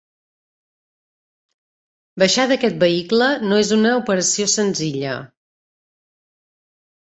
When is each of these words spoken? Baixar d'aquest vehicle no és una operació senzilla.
Baixar 2.23 2.47
d'aquest 2.53 2.81
vehicle 2.85 3.29
no 3.45 3.61
és 3.67 3.71
una 3.79 3.95
operació 4.01 4.51
senzilla. 4.57 5.15